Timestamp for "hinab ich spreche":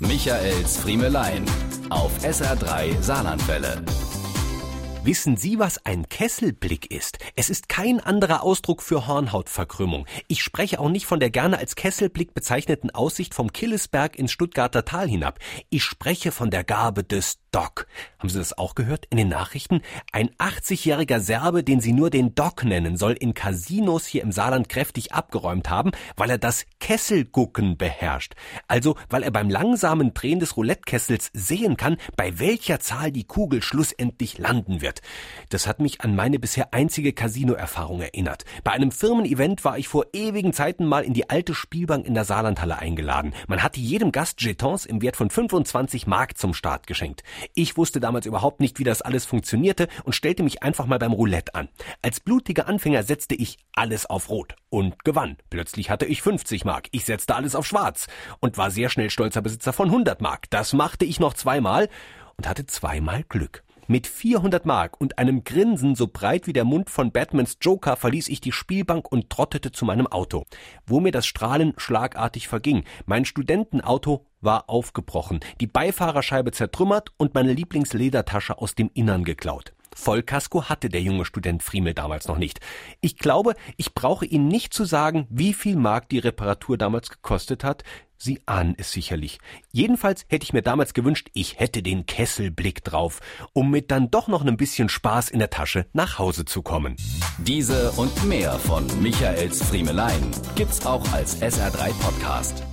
15.08-16.30